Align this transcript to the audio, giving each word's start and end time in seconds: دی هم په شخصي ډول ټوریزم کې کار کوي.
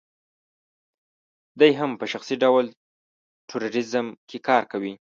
دی 1.59 1.71
هم 1.79 1.91
په 1.99 2.05
شخصي 2.13 2.35
ډول 2.43 2.65
ټوریزم 3.49 4.07
کې 4.29 4.37
کار 4.47 4.63
کوي. 4.71 4.93